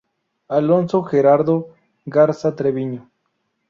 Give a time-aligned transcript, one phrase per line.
[0.47, 1.69] Alonso Gerardo
[2.07, 3.07] Garza Treviño.